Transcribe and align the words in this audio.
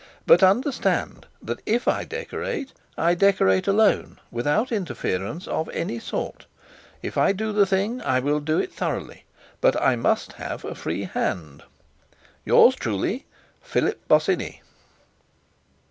"But 0.25 0.41
understand 0.41 1.27
that, 1.43 1.59
if 1.63 1.87
I 1.87 2.05
decorate, 2.05 2.73
I 2.97 3.13
decorate 3.13 3.67
alone, 3.67 4.17
without 4.31 4.71
interference 4.71 5.47
of 5.47 5.69
any 5.69 5.99
sort. 5.99 6.47
"If 7.03 7.19
I 7.19 7.33
do 7.33 7.51
the 7.53 7.67
thing, 7.67 8.01
I 8.01 8.19
will 8.19 8.39
do 8.39 8.57
it 8.57 8.73
thoroughly, 8.73 9.25
but 9.61 9.79
I 9.79 9.95
must 9.95 10.33
have 10.41 10.65
a 10.65 10.73
free 10.73 11.03
hand. 11.03 11.61
"Yours 12.45 12.73
truly, 12.73 13.27
"PHILIP 13.61 14.07
BOSINNEY." 14.07 14.63